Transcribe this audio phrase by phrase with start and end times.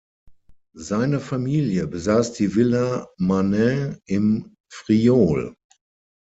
[0.73, 5.55] Seine Familie besaß die Villa Manin im Friaul.